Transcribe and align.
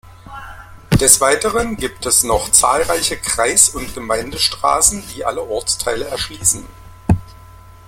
Des 0.99 1.21
Weiteren 1.21 1.77
gibt 1.77 2.07
es 2.07 2.23
noch 2.23 2.49
zahlreiche 2.51 3.17
Kreis- 3.17 3.69
und 3.69 3.93
Gemeindestraßen, 3.93 5.03
die 5.13 5.25
alle 5.25 5.43
Ortsteile 5.47 6.07
erschließen. 6.07 6.65